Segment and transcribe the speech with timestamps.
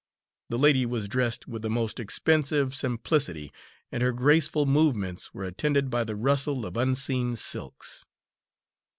[0.49, 3.51] The lady was dressed with the most expensive simplicity,
[3.91, 8.03] and her graceful movements were attended by the rustle of unseen silks.